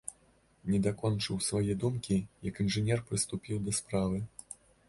Не 0.71 0.79
дакончыў 0.85 1.43
свае 1.49 1.73
думкі, 1.85 2.17
як 2.49 2.63
інжынер 2.65 3.05
прыступіў 3.11 3.63
да 3.69 3.79
справы. 3.83 4.27